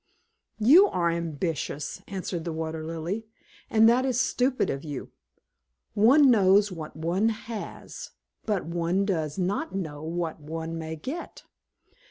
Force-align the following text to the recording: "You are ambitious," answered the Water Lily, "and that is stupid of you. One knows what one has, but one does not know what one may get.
"You 0.57 0.87
are 0.87 1.11
ambitious," 1.11 2.01
answered 2.07 2.43
the 2.43 2.51
Water 2.51 2.83
Lily, 2.83 3.27
"and 3.69 3.87
that 3.87 4.03
is 4.03 4.19
stupid 4.19 4.71
of 4.71 4.83
you. 4.83 5.11
One 5.93 6.31
knows 6.31 6.71
what 6.71 6.95
one 6.95 7.29
has, 7.29 8.09
but 8.47 8.65
one 8.65 9.05
does 9.05 9.37
not 9.37 9.75
know 9.75 10.01
what 10.01 10.39
one 10.39 10.75
may 10.79 10.95
get. 10.95 11.43